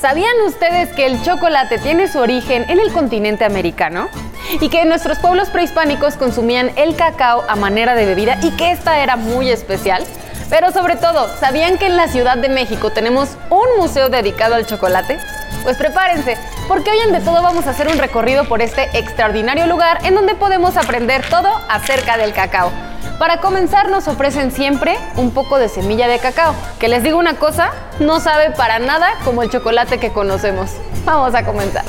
[0.00, 4.08] ¿Sabían ustedes que el chocolate tiene su origen en el continente americano?
[4.60, 9.02] Y que nuestros pueblos prehispánicos consumían el cacao a manera de bebida y que esta
[9.02, 10.04] era muy especial.
[10.50, 14.66] Pero sobre todo, ¿sabían que en la Ciudad de México tenemos un museo dedicado al
[14.66, 15.18] chocolate?
[15.64, 16.38] Pues prepárense,
[16.68, 20.14] porque hoy en De Todo vamos a hacer un recorrido por este extraordinario lugar en
[20.14, 22.70] donde podemos aprender todo acerca del cacao.
[23.18, 27.34] Para comenzar nos ofrecen siempre un poco de semilla de cacao, que les digo una
[27.34, 30.70] cosa, no sabe para nada como el chocolate que conocemos.
[31.04, 31.84] Vamos a comenzar.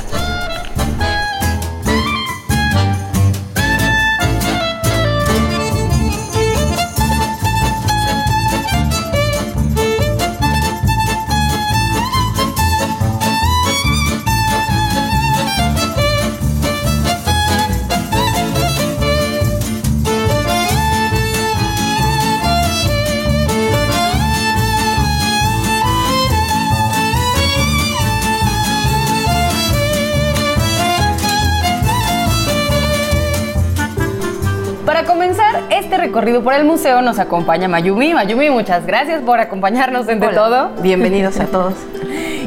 [36.20, 38.12] Recorrido por el museo nos acompaña Mayumi.
[38.12, 40.68] Mayumi, muchas gracias por acompañarnos en De Todo.
[40.82, 41.72] Bienvenidos a todos.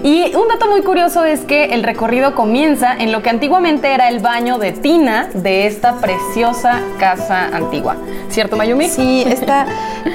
[0.03, 4.09] Y un dato muy curioso es que el recorrido comienza en lo que antiguamente era
[4.09, 7.95] el baño de tina de esta preciosa casa antigua.
[8.27, 8.89] ¿Cierto, Mayumi?
[8.89, 9.65] Sí, esta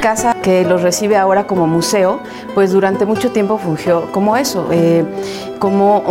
[0.02, 2.20] casa que los recibe ahora como museo,
[2.54, 5.04] pues durante mucho tiempo fungió como eso, eh,
[5.58, 6.04] como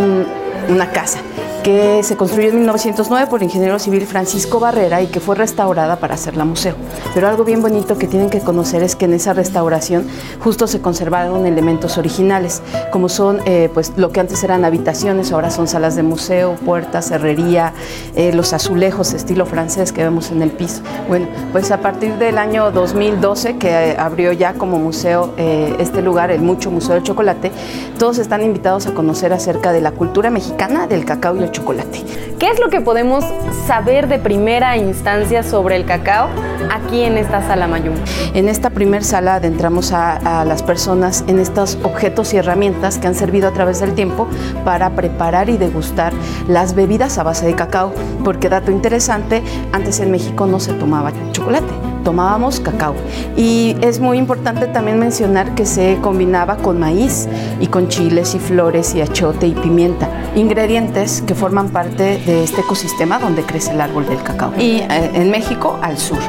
[0.69, 1.19] una casa
[1.63, 5.97] que se construyó en 1909 por el ingeniero civil Francisco Barrera y que fue restaurada
[5.97, 6.75] para hacerla museo.
[7.13, 10.07] Pero algo bien bonito que tienen que conocer es que en esa restauración
[10.39, 15.49] justo se conservaron elementos originales, como son eh, pues lo que antes eran habitaciones, ahora
[15.49, 17.73] son salas de museo, puertas, herrería,
[18.15, 20.81] eh, los azulejos estilo francés que vemos en el piso.
[21.09, 26.31] Bueno, pues a partir del año 2012 que eh, abrió ya como museo este lugar,
[26.31, 27.52] el Mucho Museo del Chocolate,
[27.99, 32.03] todos están invitados a conocer acerca de la cultura mexicana del cacao y el chocolate.
[32.39, 33.23] ¿Qué es lo que podemos
[33.67, 36.30] saber de primera instancia sobre el cacao
[36.71, 37.93] aquí en esta sala Mayum?
[38.33, 43.05] En esta primera sala adentramos a, a, las personas en estos objetos y herramientas que
[43.05, 44.27] han servido a través del tiempo
[44.65, 46.11] para preparar y degustar
[46.48, 47.93] las bebidas a base de cacao,
[48.23, 49.43] porque dato interesante,
[49.73, 51.71] antes en México no se tomaba chocolate
[52.08, 52.95] tomábamos cacao.
[53.36, 57.27] Y es muy importante también mencionar que se combinaba con maíz
[57.60, 62.61] y con chiles y flores y achote y pimienta, ingredientes que forman parte de este
[62.61, 64.53] ecosistema donde crece el árbol del cacao.
[64.58, 66.20] Y eh, en México al sur,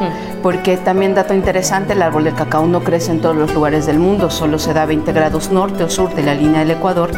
[0.43, 3.99] porque también dato interesante, el árbol del cacao no crece en todos los lugares del
[3.99, 7.11] mundo, solo se da 20 grados norte o sur de la línea del Ecuador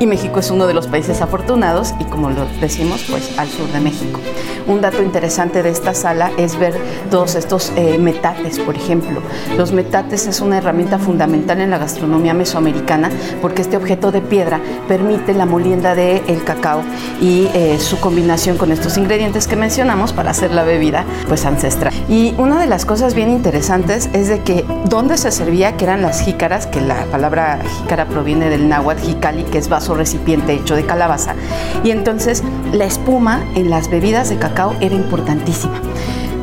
[0.00, 3.70] y México es uno de los países afortunados y como lo decimos, pues al sur
[3.70, 4.18] de México.
[4.66, 6.74] Un dato interesante de esta sala es ver
[7.10, 9.20] todos estos eh, metates, por ejemplo.
[9.56, 13.10] Los metates es una herramienta fundamental en la gastronomía mesoamericana
[13.40, 16.82] porque este objeto de piedra permite la molienda del el cacao
[17.20, 21.92] y eh, su combinación con estos ingredientes que mencionamos para hacer la bebida pues ancestral.
[22.08, 26.02] Y una de las cosas bien interesantes es de que donde se servía, que eran
[26.02, 30.76] las jícaras, que la palabra jícara proviene del náhuatl jicali, que es vaso recipiente hecho
[30.76, 31.34] de calabaza,
[31.84, 32.42] y entonces
[32.72, 35.80] la espuma en las bebidas de cacao era importantísima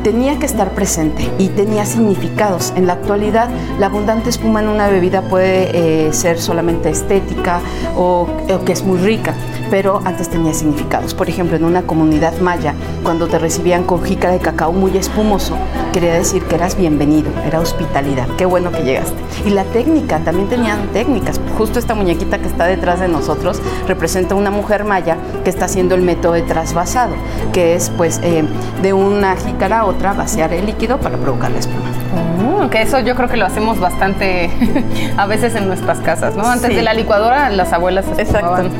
[0.02, 2.72] tenía que estar presente y tenía significados.
[2.76, 7.60] En la actualidad, la abundante espuma en una bebida puede eh, ser solamente estética
[7.96, 8.26] o,
[8.64, 9.34] que es muy rica,
[9.70, 11.14] pero antes tenía significados.
[11.14, 15.56] Por ejemplo, en una comunidad maya, cuando te recibían con jícara de cacao muy espumoso,
[15.92, 18.28] quería decir que eras bienvenido, era hospitalidad.
[18.36, 19.16] Qué bueno que llegaste.
[19.44, 21.40] Y la técnica, también tenían técnicas.
[21.56, 25.94] Justo esta muñequita que está detrás de nosotros representa una mujer maya que está haciendo
[25.94, 27.14] el método de trasvasado,
[27.52, 28.44] que es pues eh,
[28.82, 31.90] de una jícara otra vaciar el líquido para provocar la espuma.
[32.38, 34.50] Mm, que eso yo creo que lo hacemos bastante
[35.16, 36.46] a veces en nuestras casas, ¿no?
[36.46, 38.70] Antes de la licuadora, las abuelas Exacto.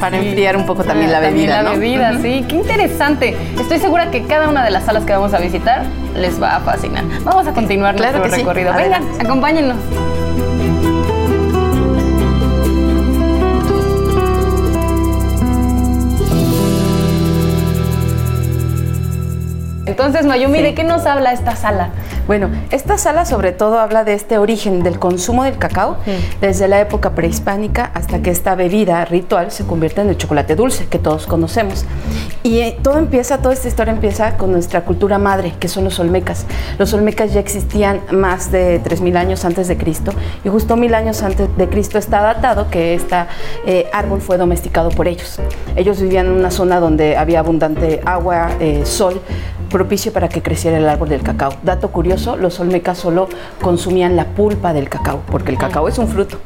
[0.00, 1.62] Para enfriar un poco también la bebida.
[1.62, 2.46] También la bebida, sí.
[2.48, 3.36] Qué interesante.
[3.60, 5.84] Estoy segura que cada una de las salas que vamos a visitar
[6.16, 7.04] les va a fascinar.
[7.24, 8.72] Vamos a continuar claro nuestro recorrido.
[8.72, 8.78] Sí.
[8.78, 9.76] Vengan, acompáñenos.
[19.92, 20.64] Entonces, Mayumi, sí.
[20.64, 21.90] ¿de qué nos habla esta sala?
[22.26, 26.12] Bueno, esta sala sobre todo habla de este origen del consumo del cacao sí.
[26.40, 30.86] desde la época prehispánica hasta que esta bebida ritual se convierte en el chocolate dulce
[30.86, 31.84] que todos conocemos.
[32.42, 35.98] Y eh, todo empieza, toda esta historia empieza con nuestra cultura madre, que son los
[36.00, 36.46] olmecas.
[36.78, 40.12] Los olmecas ya existían más de 3.000 años antes de Cristo
[40.44, 43.16] y justo mil años antes de Cristo está datado que este
[43.66, 45.38] eh, árbol fue domesticado por ellos.
[45.76, 49.20] Ellos vivían en una zona donde había abundante agua, eh, sol,
[49.70, 51.54] propicio para que creciera el árbol del cacao.
[51.62, 53.28] Dato curioso, los olmecas solo
[53.60, 56.38] consumían la pulpa del cacao, porque el cacao es un fruto.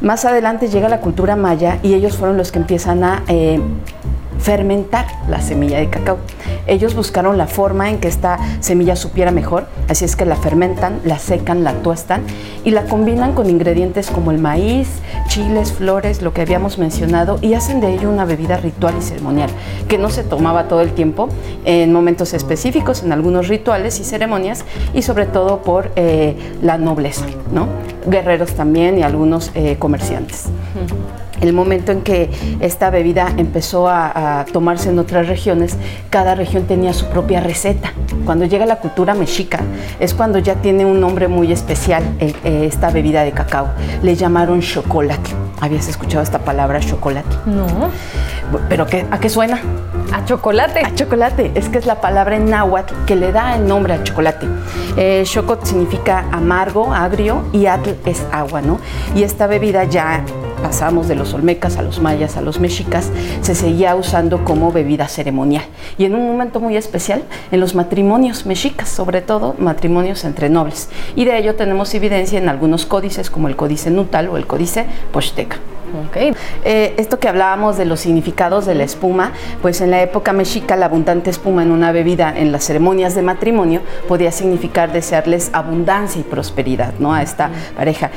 [0.00, 3.60] Más adelante llega la cultura maya y ellos fueron los que empiezan a eh,
[4.40, 6.18] fermentar la semilla de cacao.
[6.66, 11.00] Ellos buscaron la forma en que esta semilla supiera mejor, así es que la fermentan,
[11.04, 12.22] la secan, la tuestan
[12.64, 14.88] y la combinan con ingredientes como el maíz,
[15.28, 19.50] chiles, flores, lo que habíamos mencionado, y hacen de ello una bebida ritual y ceremonial,
[19.88, 21.28] que no se tomaba todo el tiempo,
[21.64, 24.64] en momentos específicos, en algunos rituales y ceremonias,
[24.94, 27.66] y sobre todo por eh, la nobleza, ¿no?
[28.06, 30.46] Guerreros también y algunos eh, comerciantes
[31.40, 35.76] el momento en que esta bebida empezó a, tomarse en otras regiones,
[36.08, 37.92] cada región tenía su propia receta.
[38.24, 39.60] Cuando llega la cultura mexica,
[39.98, 43.68] es cuando ya tiene un nombre muy especial eh, eh, esta bebida de cacao.
[44.02, 45.30] Le llamaron chocolate.
[45.60, 47.36] ¿Habías escuchado esta palabra chocolate?
[47.46, 47.66] No.
[48.68, 49.60] ¿Pero qué, a qué suena?
[50.12, 50.84] A chocolate.
[50.84, 51.52] A chocolate.
[51.54, 54.46] Es que es la palabra en náhuatl que le da el nombre al chocolate.
[54.96, 58.80] Eh, chocot significa amargo, agrio y atl es agua, ¿no?
[59.14, 60.24] Y esta bebida ya
[60.62, 63.10] pasamos de los olmecas a los mayas a los mexicas,
[63.40, 65.64] se seguía usando como bebida ceremonial.
[65.98, 70.88] Y en un momento muy especial, en los matrimonios mexicas, sobre todo matrimonios entre nobles.
[71.16, 74.86] Y de ello tenemos evidencia en algunos códices, como el códice nutal o el códice
[75.12, 75.56] posteca.
[76.08, 76.32] Okay.
[76.64, 79.32] Eh, esto que hablábamos de los significados de la espuma,
[79.62, 83.22] pues en la época mexica la abundante espuma en una bebida en las ceremonias de
[83.22, 87.14] matrimonio podía significar desearles abundancia y prosperidad ¿no?
[87.14, 88.10] a esta pareja.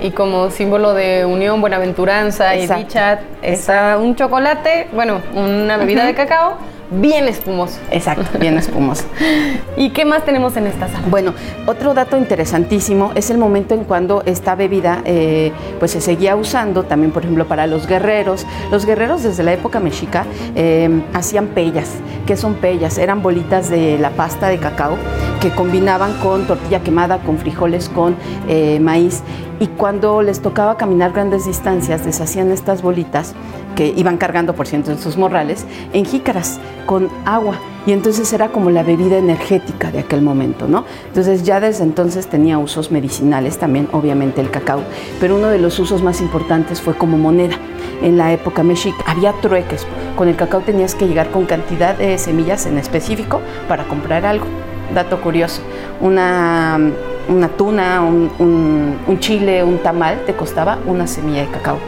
[0.00, 6.14] Y como símbolo de unión, buenaventuranza y dicha, está un chocolate, bueno, una bebida de
[6.14, 7.78] cacao bien espumoso.
[7.90, 9.04] Exacto, bien espumoso.
[9.76, 11.04] ¿Y qué más tenemos en esta sala?
[11.08, 11.34] Bueno,
[11.66, 16.84] otro dato interesantísimo es el momento en cuando esta bebida eh, pues se seguía usando
[16.84, 18.46] también, por ejemplo, para los guerreros.
[18.70, 21.88] Los guerreros desde la época mexica eh, hacían pellas.
[22.26, 22.98] ¿Qué son pellas?
[22.98, 24.96] Eran bolitas de la pasta de cacao
[25.40, 28.16] que combinaban con tortilla quemada, con frijoles, con
[28.48, 29.22] eh, maíz.
[29.62, 33.32] Y cuando les tocaba caminar grandes distancias, deshacían estas bolitas
[33.76, 37.60] que iban cargando, por ciento, en sus morrales, en jícaras con agua.
[37.86, 40.84] Y entonces era como la bebida energética de aquel momento, ¿no?
[41.06, 44.82] Entonces ya desde entonces tenía usos medicinales también, obviamente el cacao,
[45.20, 47.54] pero uno de los usos más importantes fue como moneda.
[48.02, 49.86] En la época mexica había trueques.
[50.16, 54.46] Con el cacao tenías que llegar con cantidad de semillas en específico para comprar algo.
[54.92, 55.62] Dato curioso,
[56.00, 56.80] una,
[57.28, 61.78] una tuna, un, un chile, un tamal te costaba una semilla de cacao.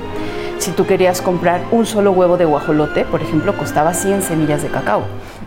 [0.59, 4.69] Si tú querías comprar un solo huevo de guajolote, por ejemplo, costaba 100 semillas de
[4.69, 5.03] cacao.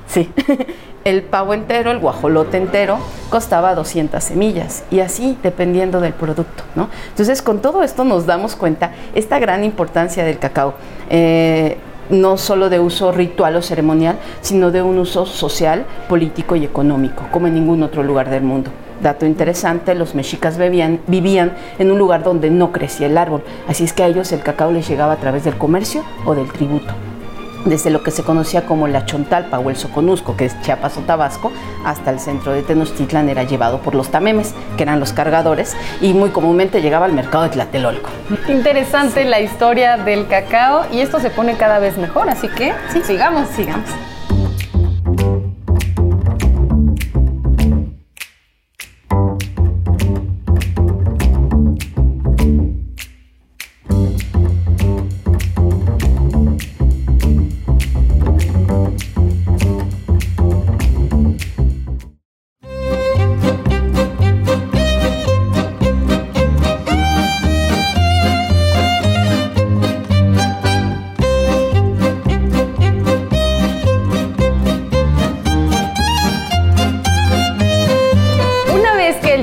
[0.07, 0.31] Sí.
[1.03, 2.97] El pavo entero, el guajolote entero,
[3.29, 6.89] costaba 200 semillas y así dependiendo del producto, ¿no?
[7.07, 10.73] Entonces, con todo esto nos damos cuenta esta gran importancia del cacao.
[11.09, 11.77] Eh,
[12.09, 17.25] no solo de uso ritual o ceremonial, sino de un uso social, político y económico,
[17.31, 18.71] como en ningún otro lugar del mundo.
[19.01, 23.93] Dato interesante, los mexicas vivían en un lugar donde no crecía el árbol, así es
[23.93, 26.93] que a ellos el cacao les llegaba a través del comercio o del tributo.
[27.67, 31.01] Desde lo que se conocía como la Chontalpa o el Soconusco, que es Chiapas o
[31.01, 31.51] Tabasco,
[31.83, 36.13] hasta el centro de Tenochtitlan era llevado por los tamemes, que eran los cargadores, y
[36.13, 38.09] muy comúnmente llegaba al mercado de Tlatelolco.
[38.47, 42.73] Interesante la historia del cacao y esto se pone cada vez mejor, así que
[43.05, 43.89] sigamos, sigamos.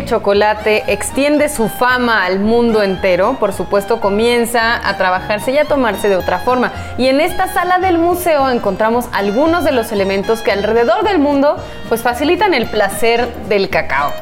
[0.05, 6.09] Chocolate extiende su fama al mundo entero, por supuesto comienza a trabajarse y a tomarse
[6.09, 6.73] de otra forma.
[6.99, 11.57] Y en esta sala del museo encontramos algunos de los elementos que alrededor del mundo
[11.89, 14.13] pues facilitan el placer del cacao.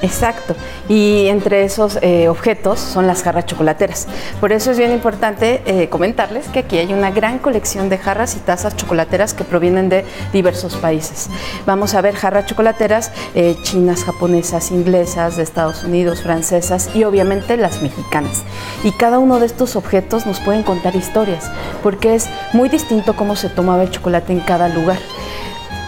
[0.00, 0.54] Exacto.
[0.88, 4.06] Y entre esos eh, objetos son las jarras chocolateras.
[4.40, 8.36] Por eso es bien importante eh, comentarles que aquí hay una gran colección de jarras
[8.36, 11.28] y tazas chocolateras que provienen de diversos países.
[11.66, 17.56] Vamos a ver jarras chocolateras eh, chinas, japonesas, inglesas, de Estados Unidos, francesas y obviamente
[17.56, 18.44] las mexicanas.
[18.84, 21.50] Y cada uno de estos objetos nos pueden contar historias,
[21.82, 24.98] porque es muy distinto cómo se tomaba el chocolate en cada lugar.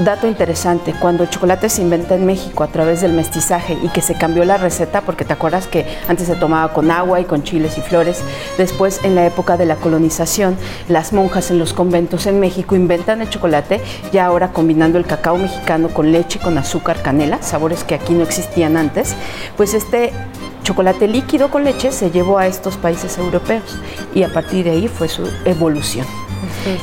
[0.01, 4.01] Dato interesante, cuando el chocolate se inventa en México a través del mestizaje y que
[4.01, 7.43] se cambió la receta, porque te acuerdas que antes se tomaba con agua y con
[7.43, 8.23] chiles y flores,
[8.57, 10.57] después en la época de la colonización,
[10.89, 15.37] las monjas en los conventos en México inventan el chocolate, ya ahora combinando el cacao
[15.37, 19.15] mexicano con leche, con azúcar, canela, sabores que aquí no existían antes,
[19.59, 20.15] pues este
[20.63, 23.79] chocolate líquido con leche se llevó a estos países europeos
[24.15, 26.07] y a partir de ahí fue su evolución.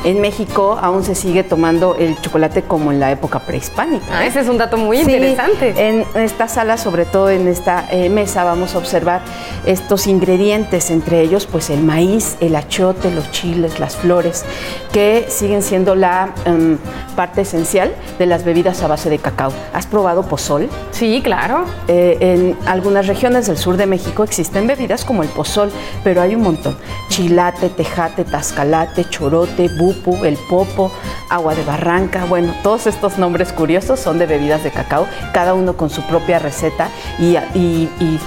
[0.04, 4.06] En México aún se sigue tomando el chocolate como en la época prehispánica.
[4.12, 5.74] Ah, ese es un dato muy interesante.
[5.78, 9.22] En esta sala, sobre todo en esta eh, mesa, vamos a observar
[9.66, 14.46] estos ingredientes, entre ellos pues el maíz, el achiote, los chiles, las flores,
[14.92, 16.78] que siguen siendo la em,
[17.16, 19.52] parte esencial de las bebidas a base de cacao.
[19.74, 20.70] ¿Has probado pozol?
[20.92, 21.66] Sí, claro.
[21.88, 25.72] Eh, en algunas regiones del sur de México existen bebidas como el pozol,
[26.04, 26.78] pero hay un montón.
[27.10, 30.92] Chilate, tejate, tascalate, chorote, bupu, el popo,
[31.30, 32.26] agua de barranca.
[32.26, 36.40] Bueno, todos estos nombres curiosos son de bebidas de cacao, cada uno con su propia
[36.40, 37.38] receta y,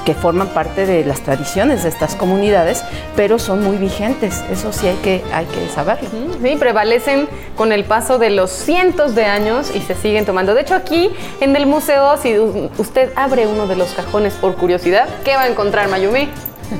[0.04, 2.84] que forman parte de las tradiciones de estas comunidades,
[3.16, 4.42] pero son muy vigentes.
[4.50, 6.08] Eso sí hay que, hay que saberlo.
[6.42, 10.54] Sí, prevalecen con el paso de los cientos de años y se siguen tomando.
[10.54, 11.10] De hecho, aquí
[11.40, 12.36] en el museo, si
[12.78, 16.28] usted abre uno de los cajones por curiosidad, ¿qué va a encontrar, Mayumi?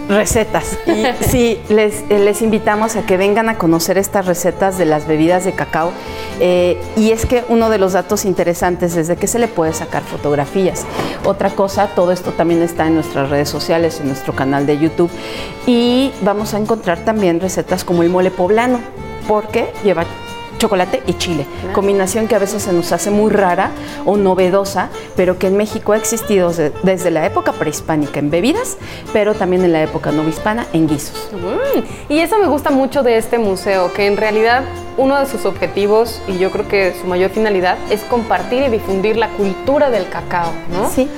[0.09, 0.78] Recetas.
[0.87, 5.06] Y sí, les, eh, les, invitamos a que vengan a conocer estas recetas de las
[5.06, 5.92] bebidas de cacao.
[6.40, 9.73] Eh, y es que uno de los datos interesantes es de que se le puede
[9.73, 10.85] sacar fotografías.
[11.25, 15.11] Otra cosa, todo esto también está en nuestras redes sociales, en nuestro canal de YouTube.
[15.66, 18.80] Y vamos a encontrar también recetas como el mole poblano,
[19.26, 20.04] porque lleva
[20.61, 23.71] chocolate y chile, combinación que a veces se nos hace muy rara
[24.05, 26.52] o novedosa, pero que en México ha existido
[26.83, 28.76] desde la época prehispánica en bebidas,
[29.12, 31.31] pero también en la época novohispana en guisos.
[31.33, 34.62] Mm, y eso me gusta mucho de este museo, que en realidad
[34.99, 39.17] uno de sus objetivos y yo creo que su mayor finalidad es compartir y difundir
[39.17, 40.90] la cultura del cacao, ¿no?
[40.90, 41.09] Sí.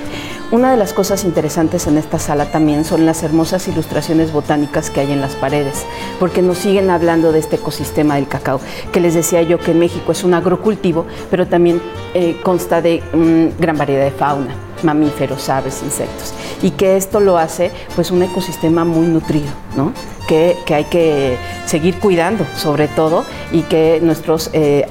[0.53, 4.99] Una de las cosas interesantes en esta sala también son las hermosas ilustraciones botánicas que
[4.99, 5.83] hay en las paredes,
[6.19, 10.11] porque nos siguen hablando de este ecosistema del cacao, que les decía yo que México
[10.11, 11.81] es un agrocultivo, pero también
[12.13, 17.37] eh, consta de mm, gran variedad de fauna mamíferos, aves, insectos, y que esto lo
[17.37, 19.93] hace pues un ecosistema muy nutrido, ¿no?
[20.27, 24.87] Que, hay que seguir cuidando sobre todo y que nuestros eh,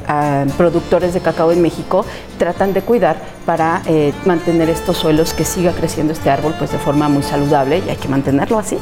[0.56, 2.04] productores de cacao en México
[2.38, 6.78] tratan de cuidar para eh, mantener estos suelos, que siga creciendo este árbol pues de
[6.78, 8.78] forma muy saludable y hay que mantenerlo así.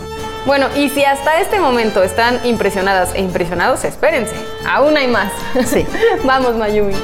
[0.47, 4.35] Bueno, y si hasta este momento están impresionadas e impresionados, espérense,
[4.67, 5.33] aún hay más.
[5.67, 5.87] Sí.
[6.25, 6.95] Vamos, Mayumi.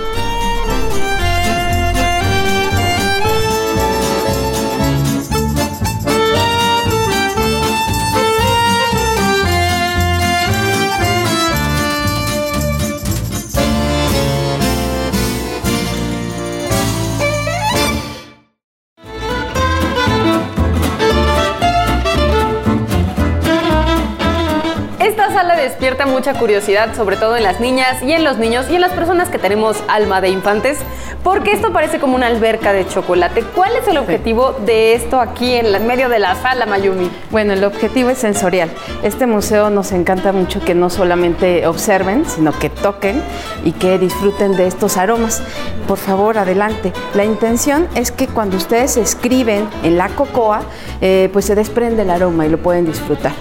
[25.86, 28.90] Despierta mucha curiosidad, sobre todo en las niñas y en los niños y en las
[28.90, 30.78] personas que tenemos alma de infantes,
[31.22, 33.44] porque esto parece como una alberca de chocolate.
[33.54, 37.08] ¿Cuál es el objetivo de esto aquí en medio de la sala, Mayumi?
[37.30, 38.68] Bueno, el objetivo es sensorial.
[39.04, 43.22] Este museo nos encanta mucho que no solamente observen, sino que toquen
[43.62, 45.40] y que disfruten de estos aromas.
[45.86, 46.92] Por favor, adelante.
[47.14, 50.62] La intención es que cuando ustedes escriben en la cocoa,
[51.00, 53.34] eh, pues se desprende el aroma y lo pueden disfrutar.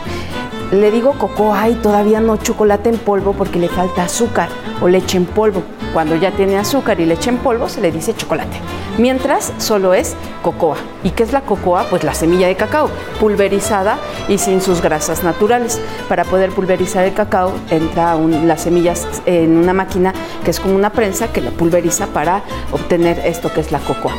[0.71, 4.49] Le digo cocoa y todavía no chocolate en polvo porque le falta azúcar
[4.81, 5.61] o leche en polvo.
[5.93, 8.57] Cuando ya tiene azúcar y leche en polvo se le dice chocolate.
[8.97, 10.77] Mientras solo es cocoa.
[11.03, 11.85] ¿Y qué es la cocoa?
[11.89, 15.79] Pues la semilla de cacao, pulverizada y sin sus grasas naturales.
[16.09, 20.89] Para poder pulverizar el cacao entra las semillas en una máquina que es como una
[20.89, 22.41] prensa que la pulveriza para
[22.71, 24.13] obtener esto que es la cocoa.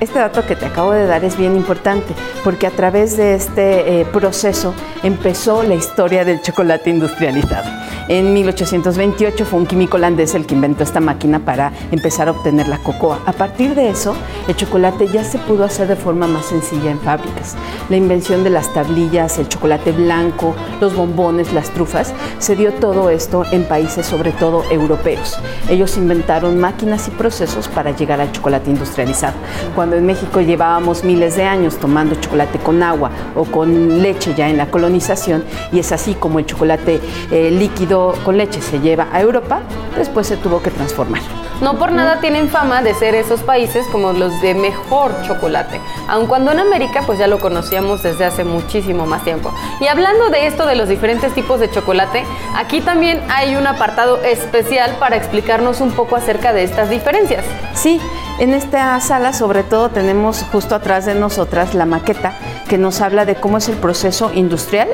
[0.00, 2.14] Este dato que te acabo de dar es bien importante
[2.44, 7.68] porque a través de este eh, proceso empezó la historia del chocolate industrializado.
[8.08, 12.66] En 1828 fue un químico holandés el que inventó esta máquina para empezar a obtener
[12.66, 13.20] la cocoa.
[13.26, 17.00] A partir de eso, el chocolate ya se pudo hacer de forma más sencilla en
[17.00, 17.54] fábricas.
[17.90, 23.10] La invención de las tablillas, el chocolate blanco, los bombones, las trufas, se dio todo
[23.10, 25.38] esto en países sobre todo europeos.
[25.68, 29.34] Ellos inventaron máquinas y procesos para llegar al chocolate industrializado.
[29.74, 34.48] Cuando en México llevábamos miles de años tomando chocolate con agua o con leche ya
[34.48, 39.08] en la colonización, y es así como el chocolate eh, líquido con leche se lleva
[39.12, 39.60] a Europa,
[39.96, 41.22] después se tuvo que transformar.
[41.60, 46.26] No por nada tienen fama de ser esos países como los de mejor chocolate, aun
[46.26, 49.52] cuando en América pues ya lo conocíamos desde hace muchísimo más tiempo.
[49.80, 52.24] Y hablando de esto de los diferentes tipos de chocolate,
[52.54, 57.44] aquí también hay un apartado especial para explicarnos un poco acerca de estas diferencias.
[57.74, 58.00] Sí,
[58.38, 62.34] en esta sala sobre todo tenemos justo atrás de nosotras la maqueta
[62.68, 64.88] que nos habla de cómo es el proceso industrial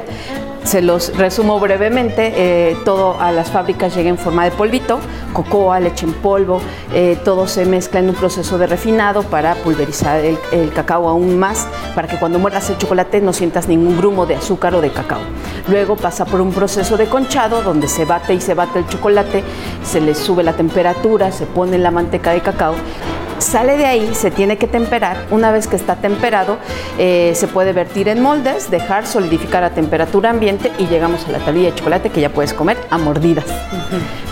[0.65, 2.33] se los resumo brevemente.
[2.37, 4.99] Eh, todo a las fábricas llega en forma de polvito,
[5.33, 6.61] cocoa, leche en polvo,
[6.93, 11.39] eh, todo se mezcla en un proceso de refinado para pulverizar el, el, cacao aún
[11.39, 14.91] más, para que cuando muerdas el chocolate no sientas ningún grumo de azúcar o de
[14.91, 15.21] cacao.
[15.69, 19.45] Luego pasa por un proceso de conchado donde se bate y se bate el chocolate,
[19.85, 22.75] se le sube la temperatura, se pone la manteca de cacao
[23.39, 25.27] Sale de ahí, se tiene que temperar.
[25.31, 26.59] Una vez que está temperado,
[26.99, 31.39] eh, se puede vertir en moldes, dejar solidificar a temperatura ambiente y llegamos a la
[31.39, 33.47] tablilla de chocolate que ya puedes comer a mordidas.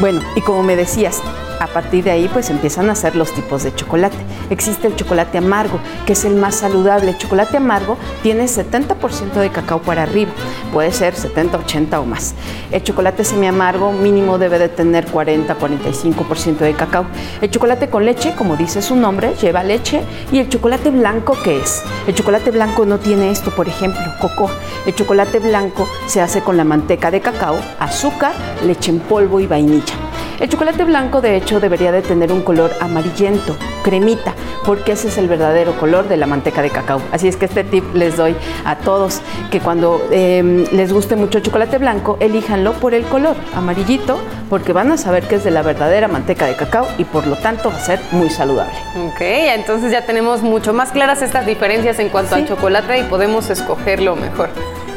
[0.00, 1.20] Bueno, y como me decías,
[1.62, 4.16] a partir de ahí pues empiezan a hacer los tipos de chocolate.
[4.50, 7.10] Existe el chocolate amargo, que es el más saludable.
[7.10, 10.32] El chocolate amargo tiene 70% de cacao para arriba,
[10.72, 12.34] puede ser 70, 80 o más.
[12.72, 17.06] El chocolate semi amargo mínimo debe de tener 40, 45% de cacao.
[17.40, 20.02] El chocolate con leche, como dice su nombre, lleva leche.
[20.30, 21.82] ¿Y el chocolate blanco qué es?
[22.06, 24.50] El chocolate blanco no tiene esto, por ejemplo, coco.
[24.84, 28.34] El chocolate blanco se hace con la manteca de cacao, azúcar,
[28.66, 30.11] leche en polvo y vainilla.
[30.42, 34.34] El chocolate blanco de hecho debería de tener un color amarillento, cremita,
[34.66, 37.00] porque ese es el verdadero color de la manteca de cacao.
[37.12, 38.34] Así es que este tip les doy
[38.64, 39.20] a todos,
[39.52, 44.18] que cuando em, les guste mucho el chocolate blanco, elíjanlo por el color amarillito,
[44.50, 47.36] porque van a saber que es de la verdadera manteca de cacao y por lo
[47.36, 48.74] tanto va a ser muy saludable.
[48.96, 53.48] Ok, entonces ya tenemos mucho más claras estas diferencias en cuanto al chocolate y podemos
[53.48, 54.50] escogerlo mejor.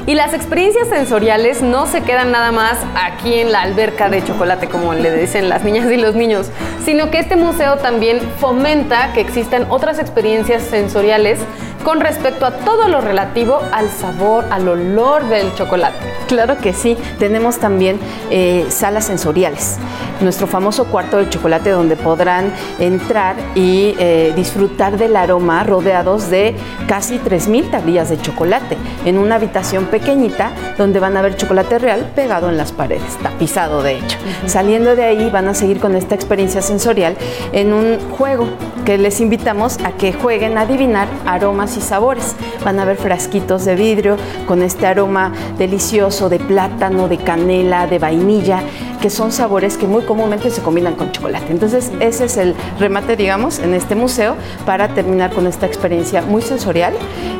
[0.07, 4.67] Y las experiencias sensoriales no se quedan nada más aquí en la alberca de chocolate,
[4.67, 6.51] como le dicen las niñas y los niños,
[6.83, 11.39] sino que este museo también fomenta que existan otras experiencias sensoriales
[11.85, 16.15] con respecto a todo lo relativo al sabor, al olor del chocolate.
[16.27, 17.99] Claro que sí, tenemos también
[18.31, 19.77] eh, salas sensoriales.
[20.19, 26.55] Nuestro famoso cuarto de chocolate donde podrán entrar y eh, disfrutar del aroma rodeados de
[26.87, 32.11] casi 3.000 tablillas de chocolate en una habitación pequeñita donde van a ver chocolate real
[32.15, 34.17] pegado en las paredes, tapizado de hecho.
[34.47, 37.15] Saliendo de ahí van a seguir con esta experiencia sensorial
[37.51, 38.47] en un juego
[38.85, 42.35] que les invitamos a que jueguen a adivinar aromas y sabores.
[42.63, 44.17] Van a ver frasquitos de vidrio
[44.47, 48.61] con este aroma delicioso de plátano, de canela, de vainilla,
[49.05, 51.51] que son sabores que muy comúnmente se combinan con chocolate.
[51.51, 56.41] Entonces ese es el remate, digamos, en este museo para terminar con esta experiencia muy
[56.41, 56.91] sensorial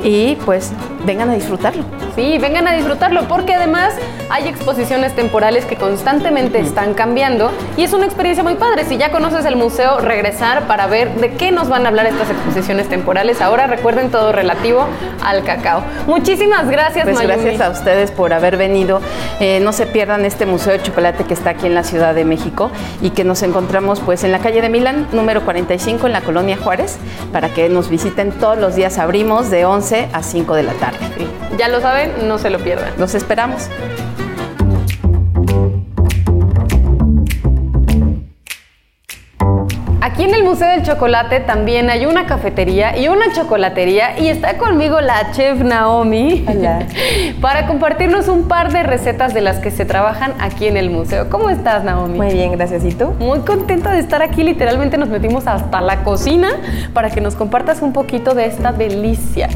[0.04, 0.72] y pues
[1.08, 1.84] vengan a disfrutarlo.
[2.16, 3.96] Sí, vengan a disfrutarlo porque además
[4.30, 8.86] hay exposiciones temporales que constantemente están cambiando y es una experiencia muy padre.
[8.86, 12.30] Si ya conoces el museo, regresar para ver de qué nos van a hablar estas
[12.30, 13.42] exposiciones temporales.
[13.42, 14.86] Ahora recuerden todo relativo
[15.24, 15.84] al cacao.
[16.06, 19.02] Muchísimas gracias, pues Gracias a ustedes por haber venido.
[19.40, 22.26] Eh, no se pierdan este Museo de Chocolate que está aquí en la Ciudad de
[22.26, 26.22] México y que nos encontramos pues en la calle de Milán, número 45, en la
[26.22, 26.98] colonia Juárez,
[27.32, 28.98] para que nos visiten todos los días.
[28.98, 31.00] Abrimos de 11 a 5 de la tarde.
[31.58, 32.94] Ya lo saben, no se lo pierdan.
[32.98, 33.70] Los esperamos.
[40.16, 44.58] Aquí en el Museo del Chocolate también hay una cafetería y una chocolatería y está
[44.58, 46.46] conmigo la chef Naomi
[47.42, 51.30] para compartirnos un par de recetas de las que se trabajan aquí en el museo.
[51.30, 52.18] ¿Cómo estás, Naomi?
[52.18, 52.86] Muy bien, gracias.
[52.86, 53.08] ¿Y tú?
[53.20, 54.42] Muy contenta de estar aquí.
[54.44, 56.62] Literalmente nos metimos hasta la cocina
[56.94, 59.50] para que nos compartas un poquito de esta delicia.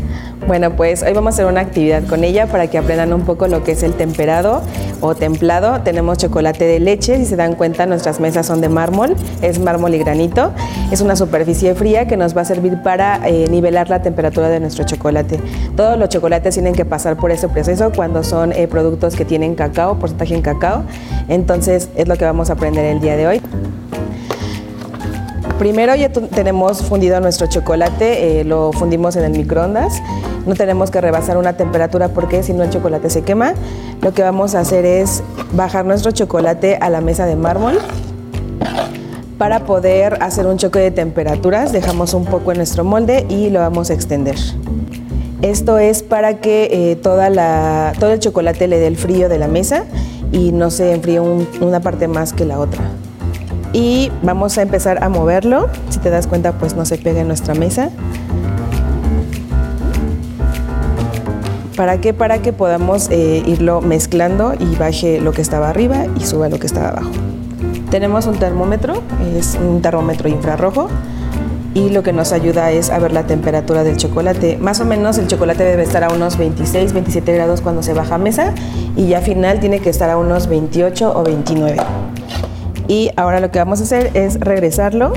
[0.48, 3.48] Bueno, pues hoy vamos a hacer una actividad con ella para que aprendan un poco
[3.48, 4.62] lo que es el temperado
[5.02, 5.82] o templado.
[5.82, 9.94] Tenemos chocolate de leche, si se dan cuenta nuestras mesas son de mármol, es mármol
[9.94, 10.52] y granito.
[10.92, 14.60] Es una superficie fría que nos va a servir para eh, nivelar la temperatura de
[14.60, 15.40] nuestro chocolate.
[15.76, 19.56] Todos los chocolates tienen que pasar por ese proceso cuando son eh, productos que tienen
[19.56, 20.84] cacao, porcentaje en cacao.
[21.28, 23.42] Entonces es lo que vamos a aprender el día de hoy.
[25.60, 30.02] Primero ya tenemos fundido nuestro chocolate, eh, lo fundimos en el microondas.
[30.46, 33.56] No tenemos que rebasar una temperatura porque si no el chocolate se quema.
[34.02, 37.78] Lo que vamos a hacer es bajar nuestro chocolate a la mesa de mármol.
[39.38, 43.60] Para poder hacer un choque de temperaturas, dejamos un poco en nuestro molde y lo
[43.60, 44.38] vamos a extender.
[45.42, 49.38] Esto es para que eh, toda la, todo el chocolate le dé el frío de
[49.38, 49.84] la mesa
[50.32, 52.82] y no se enfríe una parte más que la otra
[53.74, 55.68] y vamos a empezar a moverlo.
[55.90, 57.90] Si te das cuenta, pues no se pega en nuestra mesa.
[61.76, 62.14] ¿Para qué?
[62.14, 66.60] Para que podamos eh, irlo mezclando y baje lo que estaba arriba y suba lo
[66.60, 67.12] que estaba abajo.
[67.90, 69.02] Tenemos un termómetro,
[69.38, 70.90] es un termómetro infrarrojo
[71.74, 74.58] y lo que nos ayuda es a ver la temperatura del chocolate.
[74.58, 78.18] Más o menos el chocolate debe estar a unos 26, 27 grados cuando se baja
[78.18, 78.54] mesa
[78.96, 81.78] y ya final tiene que estar a unos 28 o 29.
[82.90, 85.14] Y ahora lo que vamos a hacer es regresarlo.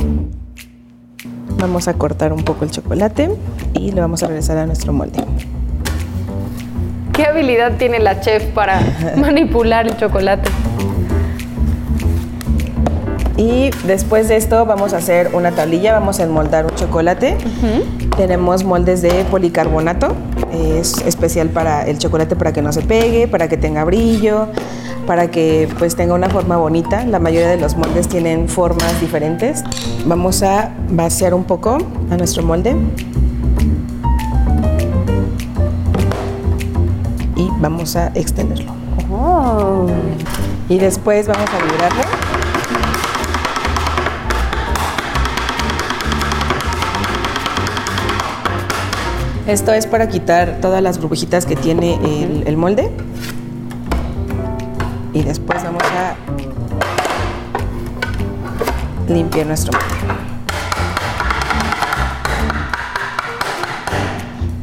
[1.57, 3.31] Vamos a cortar un poco el chocolate
[3.73, 5.25] y lo vamos a regresar a nuestro molde.
[7.15, 8.79] ¿Qué habilidad tiene la chef para
[9.17, 10.51] manipular el chocolate?
[13.43, 17.37] Y después de esto vamos a hacer una tablilla, vamos a enmoldar un chocolate.
[18.17, 20.15] Tenemos moldes de policarbonato,
[20.53, 24.47] es especial para el chocolate para que no se pegue, para que tenga brillo,
[25.09, 27.05] para que pues tenga una forma bonita.
[27.05, 29.65] La mayoría de los moldes tienen formas diferentes.
[30.07, 31.79] Vamos a vaciar un poco
[32.13, 32.77] a nuestro molde.
[37.35, 38.73] Y vamos a extenderlo.
[39.11, 39.89] Oh.
[40.69, 42.32] Y después vamos a vibrarlo.
[49.53, 51.99] Esto es para quitar todas las burbujitas que tiene
[52.47, 52.91] el, molde.
[55.13, 56.15] Y después vamos a
[59.13, 59.87] limpiar nuestro molde.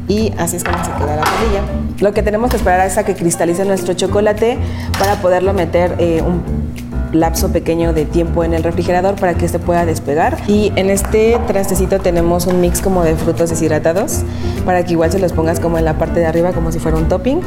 [0.08, 1.62] Y así es como se queda la tablilla.
[2.00, 4.58] Lo que tenemos que esperar es a que cristalice nuestro chocolate
[4.98, 6.59] para poderlo meter eh, un
[7.12, 10.38] lapso pequeño de tiempo en el refrigerador para que este pueda despegar.
[10.46, 14.22] Y en este trastecito tenemos un mix como de frutos deshidratados
[14.64, 16.96] para que igual se los pongas como en la parte de arriba como si fuera
[16.96, 17.40] un topping.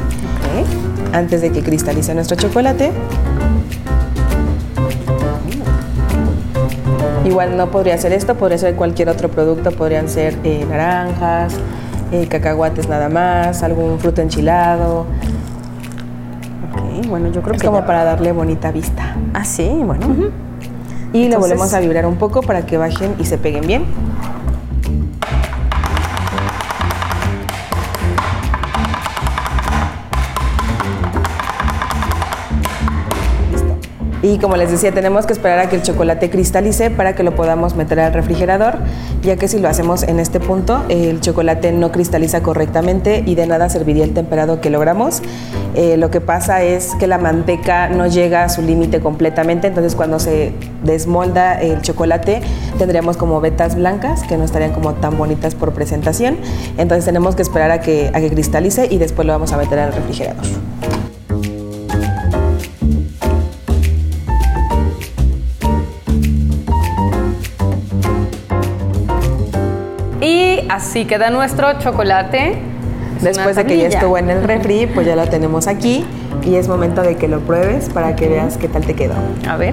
[1.12, 2.90] Antes de que cristalice nuestro chocolate.
[7.24, 11.54] Igual no podría ser esto, podría ser cualquier otro producto, podrían ser eh, naranjas,
[12.12, 15.06] eh, cacahuates nada más, algún fruto enchilado.
[17.08, 19.16] Bueno, yo creo Es que como ya- para darle bonita vista.
[19.32, 20.06] Ah, sí, bueno.
[21.12, 23.84] Y lo Entonces- volvemos a vibrar un poco para que bajen y se peguen bien.
[34.24, 37.34] Y como les decía, tenemos que esperar a que el chocolate cristalice para que lo
[37.34, 38.78] podamos meter al refrigerador,
[39.22, 43.46] ya que si lo hacemos en este punto, el chocolate no cristaliza correctamente y de
[43.46, 45.20] nada serviría el temperado que logramos.
[45.74, 49.94] Eh, lo que pasa es que la manteca no llega a su límite completamente, entonces
[49.94, 52.40] cuando se desmolda el chocolate
[52.78, 56.38] tendríamos como vetas blancas que no estarían como tan bonitas por presentación.
[56.78, 59.80] Entonces tenemos que esperar a que, a que cristalice y después lo vamos a meter
[59.80, 60.46] al refrigerador.
[70.74, 72.58] Así queda nuestro chocolate.
[73.20, 76.04] Después de que ya estuvo en el refri, pues ya lo tenemos aquí
[76.44, 79.14] y es momento de que lo pruebes para que veas qué tal te quedó.
[79.48, 79.72] A ver.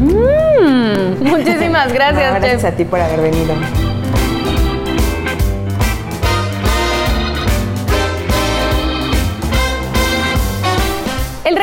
[0.00, 3.54] Mm, muchísimas gracias, No, gracias a ti por haber venido.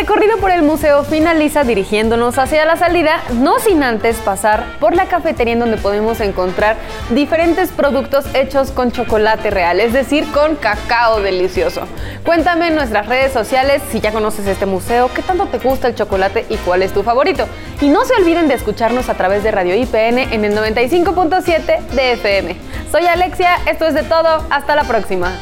[0.08, 5.08] Recorrido por el museo finaliza dirigiéndonos hacia la salida, no sin antes pasar por la
[5.08, 6.78] cafetería en donde podemos encontrar
[7.10, 11.82] diferentes productos hechos con chocolate real, es decir, con cacao delicioso.
[12.24, 15.96] Cuéntame en nuestras redes sociales si ya conoces este museo, qué tanto te gusta el
[15.96, 17.46] chocolate y cuál es tu favorito.
[17.82, 22.12] Y no se olviden de escucharnos a través de Radio IPN en el 95.7 de
[22.14, 22.56] FM.
[22.94, 25.34] Soy Alexia, esto es de todo, hasta la próxima.